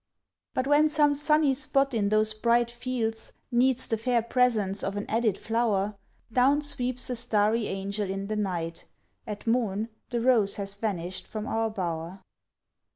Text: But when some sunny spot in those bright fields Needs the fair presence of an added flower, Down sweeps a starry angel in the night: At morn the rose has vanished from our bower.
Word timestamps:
But 0.55 0.65
when 0.65 0.89
some 0.89 1.13
sunny 1.13 1.53
spot 1.53 1.93
in 1.93 2.09
those 2.09 2.33
bright 2.33 2.71
fields 2.71 3.33
Needs 3.51 3.85
the 3.85 3.97
fair 3.97 4.23
presence 4.23 4.83
of 4.83 4.95
an 4.95 5.05
added 5.07 5.37
flower, 5.37 5.95
Down 6.33 6.63
sweeps 6.63 7.11
a 7.11 7.15
starry 7.15 7.67
angel 7.67 8.09
in 8.09 8.25
the 8.25 8.35
night: 8.35 8.87
At 9.27 9.45
morn 9.45 9.89
the 10.09 10.19
rose 10.19 10.55
has 10.55 10.73
vanished 10.75 11.27
from 11.27 11.45
our 11.45 11.69
bower. 11.69 12.21